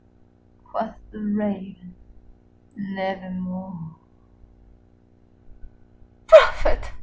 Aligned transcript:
Quoth 0.63 0.95
the 1.11 1.19
Raven, 1.19 1.93
"Nevermore." 2.75 3.97
"Prophet!" 6.25 6.91